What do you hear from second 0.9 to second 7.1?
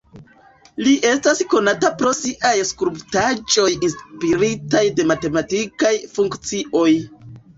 estas konata pro siaj skulptaĵoj inspiritaj de matematikaj funkcioj.